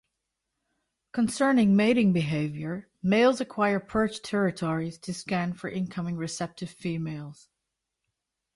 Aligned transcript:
Concerning 1.11 1.75
mating 1.75 2.11
behavior, 2.11 2.89
males 3.03 3.39
acquire 3.39 3.79
perch 3.79 4.19
territories 4.23 4.97
to 4.97 5.13
scan 5.13 5.53
for 5.53 5.69
incoming 5.69 6.17
receptive 6.17 6.71
females. 6.71 7.49